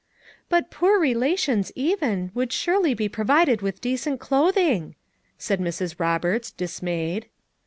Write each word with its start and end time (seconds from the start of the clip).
"But 0.49 0.71
'poor 0.71 0.99
relations,' 0.99 1.71
even, 1.75 2.31
would 2.33 2.51
surely 2.51 2.95
be 2.95 3.07
provided 3.07 3.61
with 3.61 3.81
decent 3.81 4.19
clothing!" 4.19 4.95
said 5.37 5.59
Mrs. 5.59 5.99
Roberts, 5.99 6.49
dismayed. 6.49 7.27